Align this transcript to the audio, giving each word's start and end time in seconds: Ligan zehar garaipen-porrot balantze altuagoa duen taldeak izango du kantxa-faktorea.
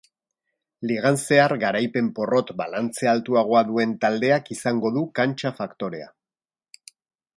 Ligan 0.91 1.17
zehar 1.25 1.53
garaipen-porrot 1.63 2.49
balantze 2.61 3.09
altuagoa 3.11 3.61
duen 3.69 3.93
taldeak 4.07 4.53
izango 4.57 4.93
du 4.97 5.05
kantxa-faktorea. 5.21 6.13